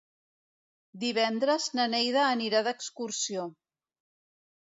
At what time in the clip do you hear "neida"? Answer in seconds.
1.95-2.23